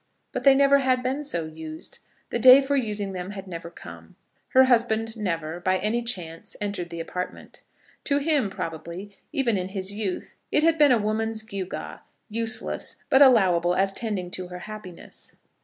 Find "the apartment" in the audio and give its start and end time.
6.89-7.61